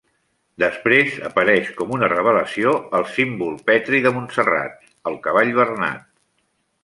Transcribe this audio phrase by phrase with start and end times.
[0.61, 4.79] Després apareix com una revelació el símbol petri de Montserrat:
[5.11, 6.01] el Cavall Bernat.